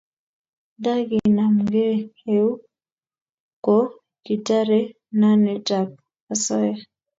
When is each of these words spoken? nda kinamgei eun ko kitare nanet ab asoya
nda 0.77 0.93
kinamgei 1.09 1.97
eun 2.35 2.57
ko 3.65 3.77
kitare 4.25 4.79
nanet 5.19 5.67
ab 5.79 5.89
asoya 6.33 6.75